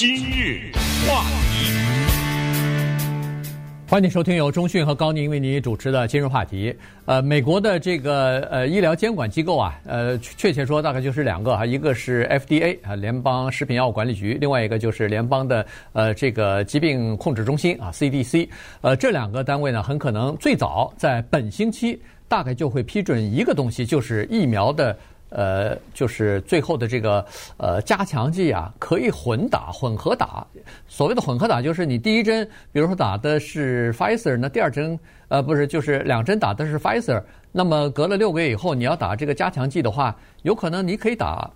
[0.00, 0.70] 今日
[1.08, 1.72] 话题，
[3.88, 6.72] 欢迎收听由中讯和高宁为您主持的今日话题。
[7.04, 18.48] 呃，美国的这个呃医疗监管机构啊，呃，确切说大概就是两个啊，一个是 FDA 啊，联邦食品药物管理局，另外一个就是联邦的呃这个疾病控制中心啊 CDC。
[18.82, 24.96] 呃，这两个单位呢，很可能最早在本星期大概就会批准一个东西，就是疫苗的。
[25.30, 27.24] 呃，就是最后的这个
[27.56, 30.46] 呃加强剂啊，可以混打、混合打。
[30.86, 37.22] 所谓的混合打，就是你第一针，比如说打的是 Pfizer，那第二针呃不是，就是两针打的是 Pfizer，
[37.52, 41.50] 那么隔了六个月以后，你要打这个加强剂的话，有可能你可以打。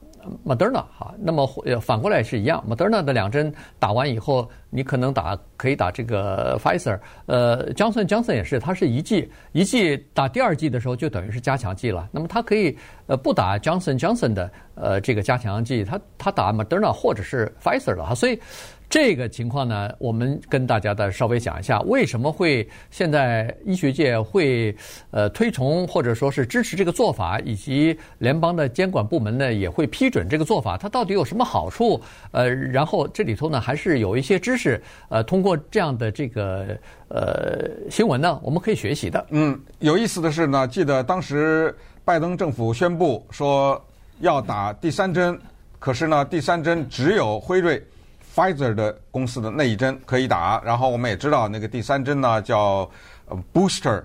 [0.45, 1.47] Moderna 哈，那么
[1.81, 18.39] 反过来是一样，Moderna 的两针打完以后，你可能打可以打这个 Pfizer，呃，Johnson Johnson 也是，它是一剂一剂打第二剂的时候就等于是加强剂了，那么它可以呃不打 Johnson Johnson 的呃这个加强剂，它它打 Moderna 或者是 Pfizer 了哈，所以。
[18.93, 24.77] 这个情况呢，我们跟大家再稍微讲一下，为什么会现在医学界会
[25.11, 31.99] 呃推崇或者说是支持这个做法，以及联邦的监管部门呢也会批准这个做法，它到底有什么好处？
[32.33, 34.79] 呃，然后这里头呢还是有一些知识，
[35.09, 36.79] 呃，通过这样的这个
[37.09, 39.27] 呃新闻呢，我们可以学习的。
[39.31, 43.83] 嗯，有意思的是呢，记得当时拜登政府宣布说
[44.21, 45.41] 要打第三针，
[45.79, 47.83] 可是呢，第三针只有辉瑞。
[48.35, 52.91] Pfizer 的公司的那一针可以打，然后我们也知道那个第三针呢叫
[53.53, 54.03] booster，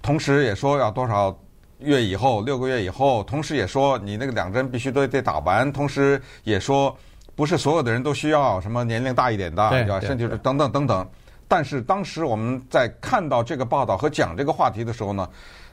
[0.00, 1.38] 同时也说要多少
[1.80, 6.96] 月以后，六个月以后，同时也说你那个两针必须都得打完，同时也说
[7.34, 10.00] 不是所有的人都需要什么年龄大一点的，对吧？
[10.00, 11.06] 甚至是等等等等。
[11.46, 15.28] 但是当时我们在看到这个报道和讲这个话题的时候呢，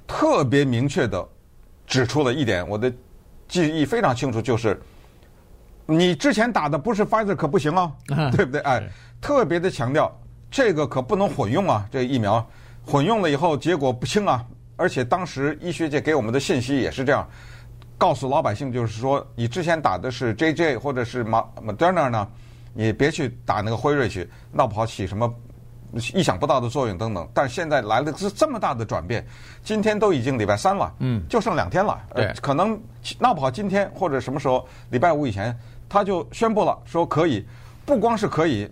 [0.05, 1.25] 特别明确的
[1.87, 2.91] 指出了一点，我的
[3.47, 4.77] 记忆非常清楚，就是。
[5.85, 7.91] 你之前打的不是 Pfizer 可不行啊，
[8.31, 8.61] 对不对？
[8.61, 8.81] 哎，
[9.19, 10.11] 特别的强调，
[10.49, 12.45] 这个可不能混用啊，这个疫苗
[12.85, 14.45] 混用了以后结果不轻啊。
[14.75, 17.27] 而且当时医学界给我们的信息也是这样，
[17.97, 22.27] 告诉老百姓就是说，你之前打的是 JJ 或者是 Moderna 呢，
[22.73, 25.31] 你别去打那个辉瑞去，闹不好起什么
[26.13, 27.29] 意想不到的作用等等。
[27.35, 29.23] 但是现在来了是这么大的转变，
[29.63, 32.77] 今天都已经礼拜三了，嗯，就剩两天了，对，可能
[33.19, 35.55] 闹不好今天或者什么时候礼拜五以前。
[35.87, 37.45] 他就宣布了，说可以，
[37.85, 38.69] 不光是可以，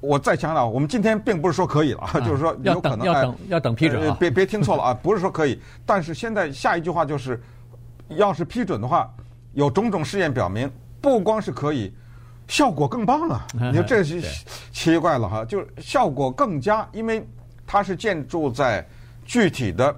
[0.00, 7.40] 我再强调，我们今天并不是说可以了，啊、就是说有可能要等要等要等批准啊，别别听错了啊， 不是说可以，但是现在下一句话就是，
[8.08, 9.10] 要是批准的话，
[9.52, 11.92] 有种种试验表明，不光是可以，
[12.48, 13.46] 效果更棒啊！
[13.52, 14.20] 你说这是
[14.72, 17.26] 奇怪了哈，就是效果更佳，因为
[17.66, 18.86] 它是建筑在
[19.24, 19.94] 具体的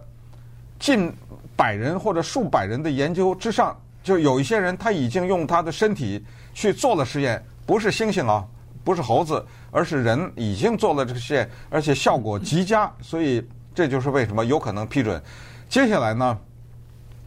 [0.78, 1.12] 近
[1.54, 3.76] 百人或者数百人的研究之上，
[4.08, 6.24] 就有一些人他已经用他的身体。
[6.54, 8.44] 去做了实验，不是猩猩啊，
[8.82, 15.22] 不是猴子，而是人已经做了这个实验，而且效果极佳，所以这就是为什么有可能批准。
[15.68, 16.36] 接下来呢，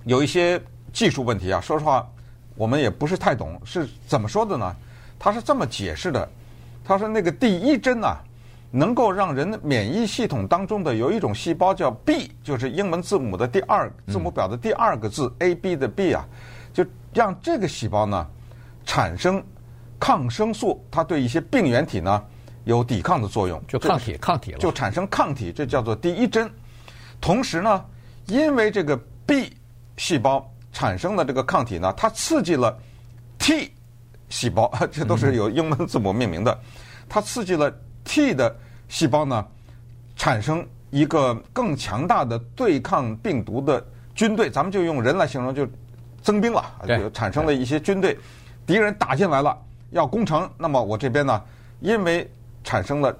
[0.03, 0.61] 有一些
[0.91, 2.05] 技术问题啊，说实话，
[2.55, 4.75] 我们也不是太懂，是怎么说的呢？
[5.17, 6.29] 他是这么解释的，
[6.83, 8.17] 他说那个第一针啊，
[8.69, 16.27] 能够让人的免疫系统当中的有一种细胞叫 B，就是英文字母的第二字母表的第二个字 A B 的 B 啊，
[16.73, 18.27] 就让这个细胞呢。
[18.83, 19.41] 产生
[19.99, 22.21] 抗生素，它对一些病原体呢
[22.63, 26.51] 有抵抗的作用，就抗体，抗体了，就产生抗体，这叫做第一针。
[27.21, 27.85] 同时呢，
[28.25, 29.55] 因为这个 B
[29.97, 32.75] 细胞产生的这个抗体呢，它刺激了
[33.37, 33.71] T
[34.29, 36.59] 细胞， 这都是有英文字母命名的，
[37.07, 37.71] 它刺激了
[38.03, 38.53] T 的
[38.89, 39.45] 细胞呢，
[40.15, 44.49] 产生一个更强大的对抗病毒的军队。
[44.49, 45.67] 咱们就用人来形容，就
[46.21, 48.17] 增兵了，就产生了一些军队。
[48.65, 49.57] 敌人打进来了，
[49.89, 51.41] 要攻城，那么我这边呢，
[51.79, 52.29] 因为
[52.63, 53.15] 产生了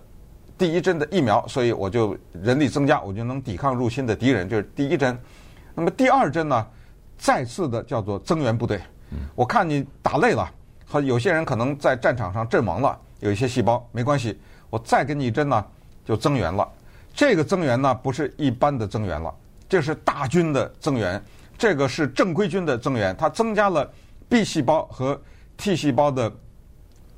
[0.58, 5.18] 第一针的疫苗，所以我就人力增加，我就能抵抗入侵的敌人，就是第一针。
[5.74, 6.68] 那么第二针呢，
[7.18, 8.80] 再次的叫做增援部队。
[9.36, 10.50] 我看你打累了，
[10.86, 14.40] 和有些人可能在战场上阵亡了，有一些细胞没关系，
[14.70, 15.66] 我再给你一针呢，
[16.06, 16.66] 就增援了。
[17.14, 19.34] 这个增援呢，不是一般的增援了，
[19.68, 21.22] 这是大军的增援，
[21.62, 23.88] 这个是正规军的增援，它增加了
[24.28, 25.22] B 细胞和
[25.58, 26.34] T 细胞的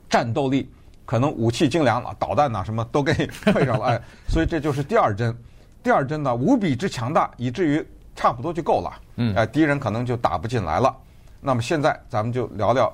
[0.10, 0.70] 战斗力，
[1.06, 5.34] 可能武器精良了，导弹呐什么都给你配上了，哎， 所以这就是第二针。
[5.82, 7.82] 第二针呢，无比之强大，以至于
[8.18, 10.94] 差不多就够了，嗯，哎，敌人可能就打不进来了。
[11.40, 12.94] 那么现在咱们就聊聊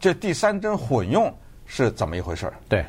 [0.00, 1.30] 这第三针混用
[1.66, 2.54] 是怎么一回事儿。
[2.66, 2.82] 对，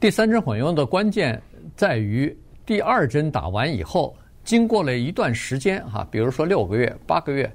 [0.00, 1.40] 第三针混用的关键
[1.76, 4.16] 在于第二针打完以后，
[4.46, 7.52] 经过了一段时间哈，比如说六个月、八个月，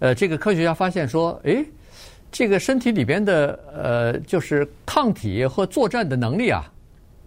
[0.00, 1.64] 呃，这个科学家发现说，诶。
[2.32, 6.70] 这个身体里边的呃，就是抗体和作战的能力啊，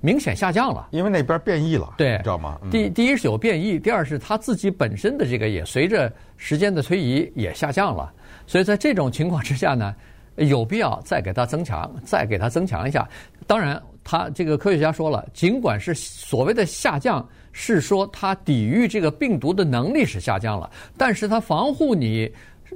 [0.01, 0.89] 明显下降了。
[0.91, 2.59] 因为那边变异了，对，你知道吗？
[2.69, 8.13] 第第一是有变异，第二是他自己本身的这个也随着时间的推移也下降了。
[8.45, 9.95] 所以在这种情况之下呢，
[10.35, 13.07] 有必要再给他增强，再给他增强一下。
[13.47, 22.31] 当然，他这个科学家说了，尽管是所谓的下降，是说它抵御这个病毒的能力是下降了，但是它防护你。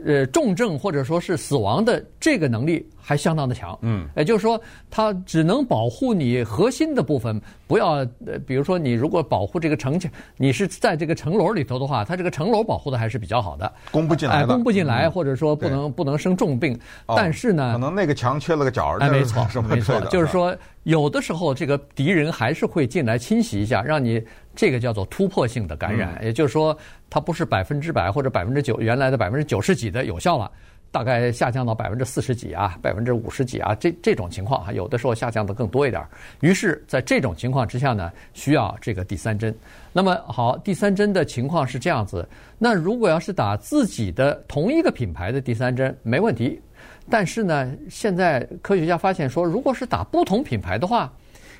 [0.07, 4.59] 呃，重症或者说是死亡的这个能力还相当的强，嗯，也就是说，
[4.89, 16.75] 它只能保护你核心的部分，不要呃，比如说你如果保护这个城墙，你是在这个城楼里头的话，它这个城楼保护的还是比较好的，攻不进来，攻不进来，或者说不能不能生重病，
[17.05, 24.23] 但是呢，可能那个墙缺了个角，哎，没错，没错，就是说有的时候这个敌人还是会进来侵袭一下，让你。
[24.55, 26.77] 这个叫做突破性的感染，也就是说，
[27.09, 30.51] 它不是百分之百或者百分之九原来的百分之九十几的有效了，
[30.91, 36.05] 大概下降到百分之四十几啊，百分之五十几啊，这这种情况啊，有的时候下降的更多一点。
[36.41, 39.51] 于是，在这种情况之下呢，需要这个第三针。
[39.91, 42.23] 那么好，第三针的情况是这样子。
[42.59, 46.61] 那如果要是打自己的同一个品牌的第三针，没问题。
[47.09, 51.11] 但是呢，现在科学家发现说，如果是打不同品牌的话，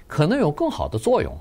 [0.07, 1.37] 可能有更好的作用。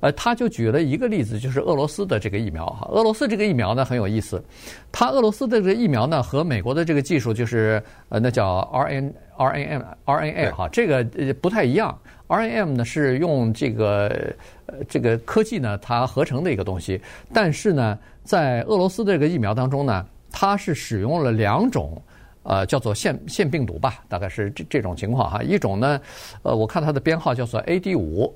[0.00, 2.88] 呃，他就举了一个例子，就是俄罗斯的这个疫苗哈。
[2.90, 4.42] 俄罗斯这个疫苗呢很有意思，
[4.90, 11.96] 它俄罗斯的这个疫苗呢和美国的这个技术就是呃，那叫 R N R N M R N A 哈，这个呃不太一样。
[12.26, 14.34] R N M 呢是用这个
[14.66, 17.00] 呃这个科技呢它合成的一个东西，
[17.32, 22.02] 但是呢在俄罗斯的这个疫苗当中呢，它是使用了两种
[22.42, 25.42] 呃叫做腺腺病毒吧，大概是这这种情况哈。
[25.42, 26.00] 一种呢，
[26.42, 28.34] 呃我看它的编号叫做 A D 五。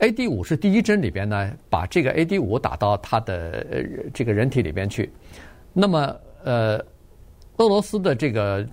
[0.00, 3.82] A D 五是第一针里边呢，把这个 A D 五打到他的呃
[4.12, 5.10] 这个人体里边去。
[5.72, 6.76] 那么，呃，
[7.56, 8.66] 俄罗斯的这个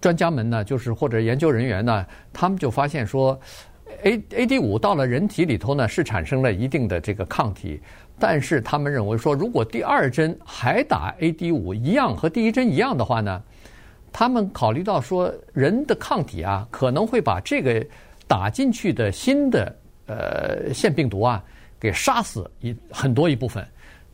[0.00, 3.38] 专家们呢，就是或者研究人员呢，他们就发现说
[4.02, 7.80] ，A A D 五到了人体里头呢，是产生了一定的这个抗体，
[8.18, 13.40] 但是他们认为说，如果第二针还打 A D 五一样和第一针一样的话呢，
[14.12, 17.84] 他们考虑到说，人的抗体啊，可能会把这个
[18.26, 19.74] 打进去的新的。
[20.10, 21.44] 呃，腺病毒啊，
[21.78, 23.62] 给杀死一很多一部分，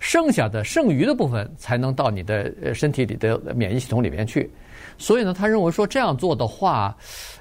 [0.00, 4.50] 剩下的剩余的部分才能到你的身体里的免疫系统里面去。
[4.98, 6.96] 所以呢，他认为说这样做的话，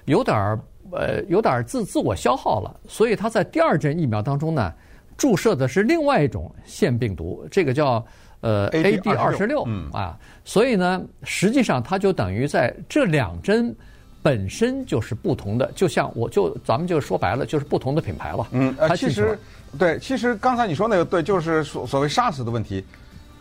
[0.05, 0.59] 有点儿
[0.91, 2.79] 呃，有点儿自自我消耗了。
[2.87, 4.71] 所以他在第二针疫苗当中呢，
[5.17, 8.05] 注射的是另外一种腺病毒，这个叫
[8.43, 10.15] 呃 AD 二十六啊。
[10.45, 13.75] 所以呢，实际上它就等于在这两针。
[14.21, 18.47] 本身就是不同的，就像我就咱们就说白了，就是不同的品牌了。
[18.51, 19.37] 嗯，呃，其实
[19.77, 22.81] 对，其实刚才你说那个对，就是所所谓杀死的问题，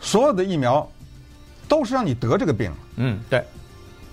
[0.01, 0.85] 所有的疫苗
[1.69, 2.69] 都是让你得这个病。
[2.97, 3.41] 嗯，对，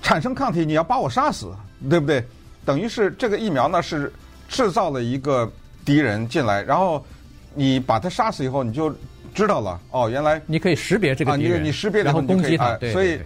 [0.00, 1.52] 产生抗体，你要把我杀死，
[1.88, 2.24] 对不对？
[2.64, 4.12] 等于是这个疫苗呢是
[4.48, 5.50] 制造了一个
[5.84, 7.04] 敌人进来，然后
[7.52, 8.94] 你把他杀死以后，你就
[9.34, 13.18] 知道了哦，原来你可以识别这个敌人，啊、你你识别然后攻击他，所以。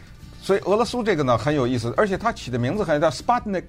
[0.43, 3.63] 所以俄罗斯这个呢很有意思，而且它起的名字还叫 Sputnik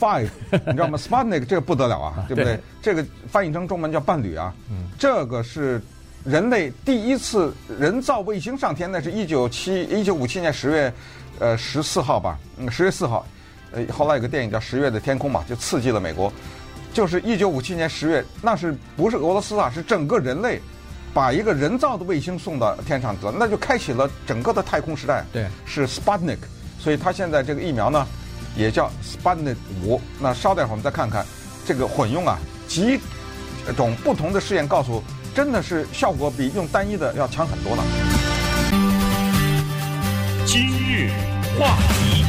[0.00, 0.30] Five，
[0.64, 2.58] 你知道吗？Sputnik 这个不得了啊，对不对？
[2.80, 4.54] 这个翻译成中文叫伴侣啊。
[4.98, 5.78] 这个是
[6.24, 10.90] 人类第一次人造卫星上天，那是一九七一九五七年十月
[11.40, 13.26] 呃十四号吧，嗯，十月四号。
[13.72, 16.32] 呃，后来有个电影叫《十月的天空》嘛，就刺激了美国。
[16.94, 19.70] 就是一九五七年十月，那是不是俄罗斯啊？
[19.74, 20.58] 是整个人类。
[21.14, 25.24] 把一个人造的卫星送到天上得，那就开启了整个的太空时代。
[25.32, 26.38] 对，是 Sputnik，
[26.80, 28.04] 所以它现在这个疫苗呢，
[28.56, 29.54] 也叫 Sputnik
[29.84, 30.00] 五。
[30.20, 31.24] 那稍待会儿我们再看看
[31.64, 32.98] 这个混用啊，几
[33.76, 35.04] 种不同的试验告诉，
[35.36, 37.82] 真的是效果比用单一的要强很多呢。
[40.44, 41.12] 今日
[41.56, 42.24] 话题，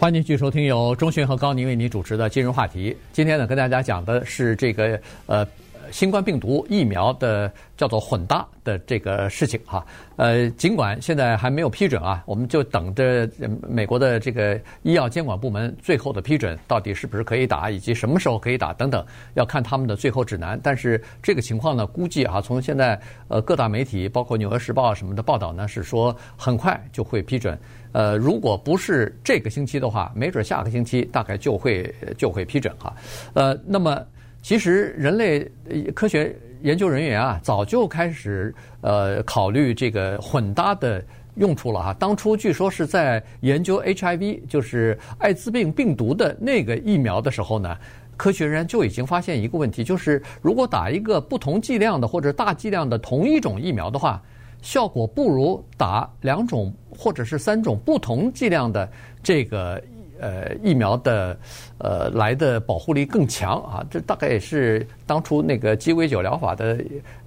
[0.00, 2.96] 欢迎继续收听由钟迅和高宁为您主持的金融话题。
[3.12, 5.46] 今天呢，跟大家讲的是这个呃。
[5.90, 9.84] 新冠病毒疫苗的叫做混搭的这个事情哈，
[10.16, 13.28] 呃，尽管现在还没有批准啊，我们就等着
[13.68, 19.04] 美国的这个医药监管部门最后的批准，到底是不是可以打，以及什么时候可以打等等，
[19.34, 20.58] 要看他们的最后指南。
[20.62, 27.58] 但是这个情况呢，估计啊，从现在呃各大媒体，包括《纽约时报》什么的报道呢，是说很快就会批准。
[27.92, 32.94] 呃，如果不是这个星期的话，没准下个星期大概就会就会批准哈。
[33.34, 34.04] 呃，那么。
[34.40, 35.50] 其实，人类
[35.94, 41.04] 科学研究人员啊，早就开始呃考虑这个混搭的
[41.34, 41.92] 用处了哈。
[41.94, 47.76] 当初据说是在研究 HIV，就是艾滋病病毒的那个疫苗的时候呢，
[48.16, 54.22] 科学人就已经发现一个问题，就是如果打一个不同剂量的或者大剂量的同一种疫苗的话，
[54.62, 58.90] 效果不如打两种或者是三种不同剂量的
[59.22, 59.82] 这个。
[60.20, 61.38] 呃，疫苗的
[61.78, 66.78] 呃来的保护力更强啊，这大概也是当初那个鸡尾酒疗法的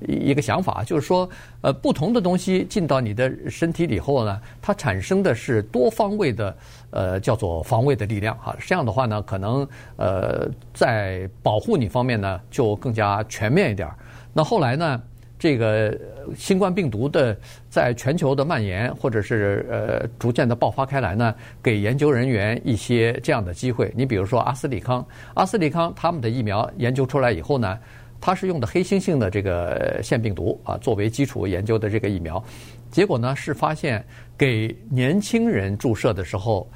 [0.07, 1.29] 一个想法，就是说，
[1.61, 6.55] 呃，不同的东西进到你的身体里后呢，它产生的是多方位的
[6.89, 13.89] 呃叫做防卫的力量哈，这样的话呢，可能呃在保护你方面呢就更加全面一点。
[14.33, 15.01] 那后来呢？
[15.41, 15.97] 这个
[16.37, 17.35] 新冠病毒的
[17.67, 21.33] 在全球的蔓延，或者是呃逐渐的爆发开来呢，
[21.63, 23.91] 给研究人员一些这样的机会。
[23.97, 27.79] 你比如说阿斯利康，阿斯利康他们的疫苗研究出来以后呢，
[28.19, 32.43] 它是用的黑猩猩的这个腺病毒啊作为基础研究的这个疫苗，
[32.91, 34.05] 结果呢是发现
[34.37, 36.69] 给年轻人注射的时候，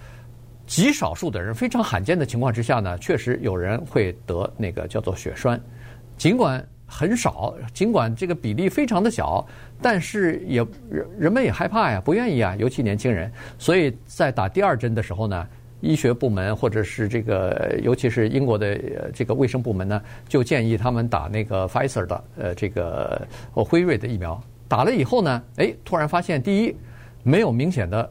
[0.65, 5.61] 极少数的人非常罕见的情况之下呢，确实有人会得那个叫做血栓，
[6.17, 6.67] 尽管。
[6.87, 9.45] 很少，尽管这个比例非常的小，
[9.81, 13.31] 但是也人人们也害怕呀，不愿意啊，尤其年轻人。
[13.57, 15.47] 所以在打第二针的时候呢，
[15.81, 24.39] 医学部门或者是这个，尤其是英国的这个卫生部门呢，就建议他们打那个 Pfizer 的呃这个辉瑞的疫苗。
[24.67, 26.75] 打了以后呢，哎，突然发现第一
[27.23, 28.09] 没有明显的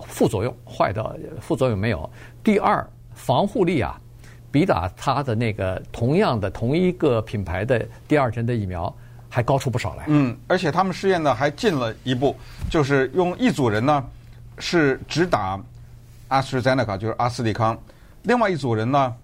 [0.00, 1.98] 副作用，坏的副作用没有；
[2.44, 3.98] 第二防护力啊。
[4.50, 8.94] 比打他的那个同样的同一个品牌的第二针的疫苗
[9.28, 10.04] 还高出不少来。
[10.06, 12.34] 嗯，而且他们试验呢还进了一步，
[12.70, 14.02] 就是用一组人呢
[14.58, 15.60] 是只打
[16.28, 17.76] AstraZeneca，就是阿斯利康；
[18.22, 19.14] 另外一组人呢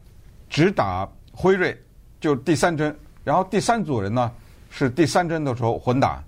[0.51, 1.81] 只打辉瑞，
[2.21, 2.95] 就第三针。
[3.25, 4.31] 然后第三组人呢
[4.69, 6.23] 是第三针的时候混打，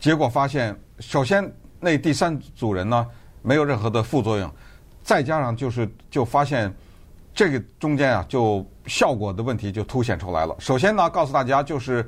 [0.00, 3.06] 结果发现，首先那第三组人呢
[3.42, 4.50] 没有任何的副作用，
[5.04, 6.74] 再加上就是就发现。
[7.38, 10.56] 这个中间啊，就效果的问题就凸显出来了。
[10.58, 12.04] 首先呢，告诉大家，就是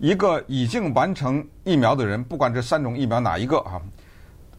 [0.00, 3.80] 一个已经完成疫苗的人，不管这三种疫苗哪一个啊，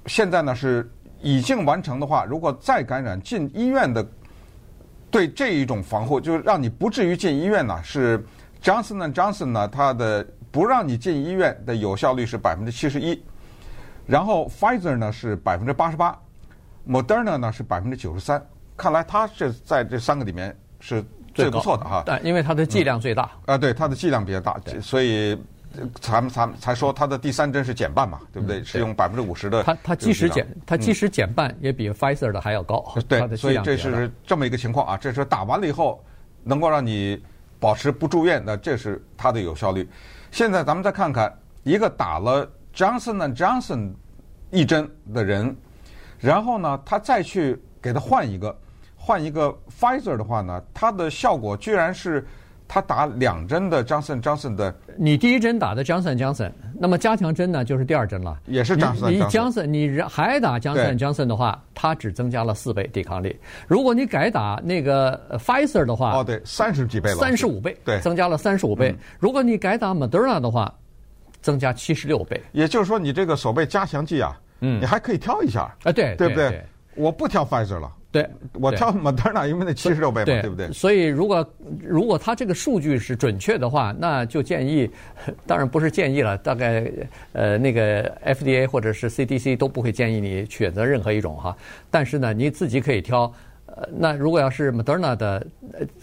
[0.06, 0.90] 现在呢是
[1.22, 4.08] 已经完成的话，如果再感染进医院的，
[5.12, 8.26] 对这一种防护，就是让你不至于进医院呢，是
[8.62, 13.22] Johnson and Johnson 呢，它的不让你进医院的有效率是百分之七十一，
[14.06, 16.18] 然后 Pfizer 呢是百分之八十八
[16.88, 18.42] ，Moderna 呢是百分之九十三。
[18.84, 21.02] 看来他是在这三个里面是
[21.34, 25.42] 最不错的哈，但因为它的剂量最大啊，对，它的剂量比较大，所以
[26.02, 28.62] 咱们咱们才说它的第三针是减半嘛，对不对？
[28.62, 29.64] 是用百分之五十的。
[29.64, 32.94] 它它即使减，它即使减半也比 Pfizer 的还要高。
[33.08, 34.98] 对，所以这是这么一个情况啊。
[34.98, 36.04] 这是打完了以后
[36.44, 37.18] 能够让你
[37.58, 39.90] 保持不住院的，这是它的有效率。
[40.30, 43.94] 现在咱们再看看一个打了 Johnson and Johnson
[44.52, 45.56] 一针的人，
[46.20, 48.54] 然后呢，他再去给他换一个。
[49.06, 52.26] 换一个 Pfizer 的话呢，它的效果居然是
[52.70, 54.74] 它打两针的 Johnson Johnson 的。
[54.96, 59.10] 你第一针打的 Johnson Johnson，那么加强针呢就是第二针了，也是 Johnson Johnson。
[59.10, 63.38] 你 Johnson 你还打 Johnson Johnson 的话，它只增加了四倍抵抗力。
[63.68, 68.96] 如果你改打那个 Pfizer 的话，哦对，三十几倍了，三十五倍，对，增加了三十五倍。
[69.20, 70.74] 如果你改打 Moderna 的话，
[71.42, 72.42] 增加七十六倍。
[72.54, 76.64] 也就是说，你这个所谓加强剂啊，嗯，你还可以挑一下，啊对，对不对？
[76.96, 77.92] 我不挑 Pfizer 了。
[78.14, 80.72] 对，我挑 Moderna，因为那七十六倍嘛，对，对不对？
[80.72, 81.46] 所以如果
[81.82, 84.90] 如果他这个数据是准确的话，那就建议，
[85.48, 86.90] 当然不是建议了，大概
[87.32, 91.58] 呃那个 FDA 或者是 CDC 都不会建议你选择任何一种哈。
[91.90, 93.34] 但是呢，你自己可以挑。
[93.76, 95.44] 呃，那如果要是 Moderna 的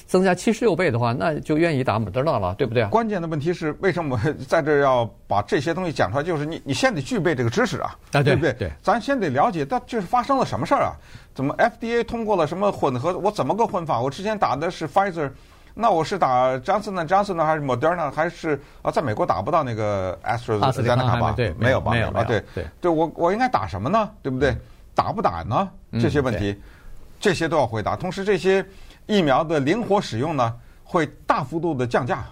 [0.07, 2.85] 增加七十六倍的话，那就愿意打 Moderna 了，对不对？
[2.87, 6.25] 关键的问题是，为什么我在这儿要把这些东西讲出来？
[6.25, 8.53] 就是你，你先得具备这个知识啊，啊对不对？
[8.55, 10.97] 对，咱先得了解，到这是发生了什么事儿啊？
[11.33, 13.17] 怎么 FDA 通过了什么混合？
[13.17, 14.01] 我怎么个混法？
[14.01, 15.31] 我之前打的是 Pfizer，
[15.73, 18.11] 那我是打 Johnson Johnson 呢，还是 Moderna？
[18.11, 21.35] 还是啊，在美国打不到那个 AstraZeneca 吧？
[21.37, 21.93] 对，没有吧？
[21.93, 22.25] 没有啊？
[22.25, 24.11] 对对，对我我应该打什么呢？
[24.23, 24.57] 对不对？
[24.93, 25.71] 打不打呢？
[26.01, 26.61] 这些问题。
[27.21, 28.65] 这些都要回答，同时这些
[29.07, 32.25] 疫苗的灵活使用呢，会大幅度的降价，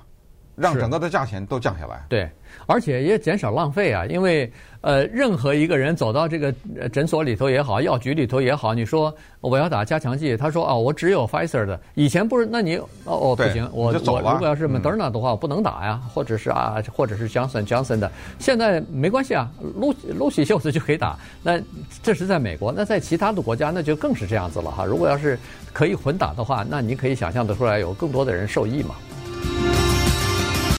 [0.59, 2.05] 让整个的价钱都降下来。
[2.09, 2.29] 对，
[2.67, 4.50] 而且也减少浪费啊，因为。
[4.81, 6.55] 呃，任何一个人走到这个
[6.93, 11.79] 诊所里头也好，药局里头也好，你说我要打加强剂，他说哦，我只有 Pfizer 的。
[11.97, 18.09] 以前不是，那你哦哦不行，我我如果要是 Moderna 的话，我不能打呀，或者是啊，或者是 Johnson Johnson 的。
[18.38, 19.50] 现在没关系啊，
[19.81, 21.19] 撸撸起袖子就可以打。
[21.43, 21.61] 那
[22.00, 24.85] 这是在美国，那在其他的国家那就更是这样子了哈。
[24.85, 25.37] 如果要是
[25.73, 28.95] 可以混打的话，那你可以想象得出来，有更多的人受益嘛。